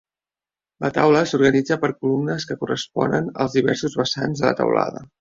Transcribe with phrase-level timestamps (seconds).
[0.85, 5.09] La taula s"organitza per columnes que corresponen als diversos vessants de la teulada.